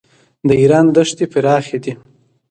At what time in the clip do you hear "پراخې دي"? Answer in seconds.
1.31-1.93